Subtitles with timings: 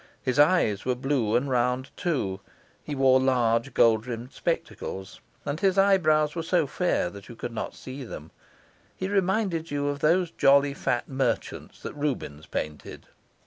[0.23, 2.39] His eyes were blue and round too,
[2.83, 7.51] he wore large gold rimmed spectacles, and his eyebrows were so fair that you could
[7.53, 8.31] not see them.
[8.95, 13.09] He reminded you of those jolly, fat merchants that Rubens painted.